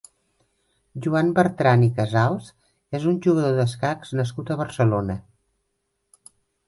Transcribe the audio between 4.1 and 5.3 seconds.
nascut a Barcelona.